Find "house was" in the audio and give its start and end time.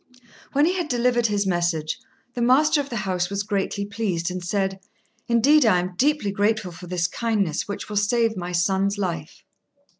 3.05-3.43